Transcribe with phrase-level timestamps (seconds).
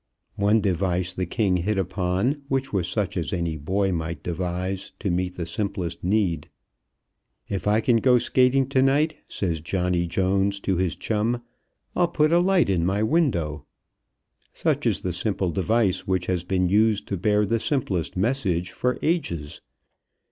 [0.37, 5.11] One device the king hit upon which was such as any boy might devise to
[5.11, 6.49] meet the simplest need.
[7.47, 11.43] "If I can go skating tonight," says Johnny Jones to his chum,
[11.95, 13.67] "I'll put a light in my window."
[14.53, 18.97] Such is the simple device which has been used to bear the simplest message for
[19.03, 19.61] ages.